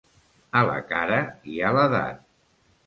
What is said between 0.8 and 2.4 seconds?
cara hi ha l'edat.